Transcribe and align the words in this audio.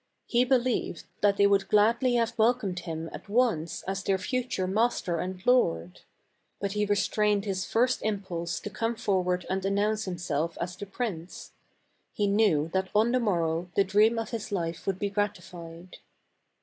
He 0.25 0.45
be 0.45 0.55
lieved 0.55 1.03
that 1.21 1.37
they 1.37 1.45
would 1.45 1.67
gladly 1.67 2.15
have 2.15 2.35
welcomed 2.35 2.79
him 2.79 3.07
at 3.13 3.29
once 3.29 3.83
as 3.83 4.01
their 4.01 4.17
future 4.17 4.65
master 4.65 5.19
and 5.19 5.45
lord. 5.45 6.01
But 6.59 6.71
he 6.71 6.87
restrained 6.87 7.45
his 7.45 7.65
first 7.65 8.01
impulse 8.01 8.59
to 8.61 8.71
come 8.71 8.95
for 8.95 9.21
ward 9.21 9.45
and 9.47 9.63
announce 9.63 10.05
himself 10.05 10.57
as 10.59 10.75
the 10.75 10.87
prince; 10.87 11.51
he 12.13 12.25
knew 12.25 12.71
that 12.73 12.89
on 12.95 13.11
the 13.11 13.19
morrow 13.19 13.69
the 13.75 13.83
dream 13.83 14.17
of 14.17 14.31
his 14.31 14.51
life 14.51 14.87
would 14.87 14.97
be 14.97 15.11
gratified. 15.11 15.97